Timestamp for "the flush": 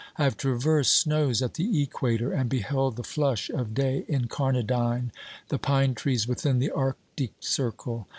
2.95-3.51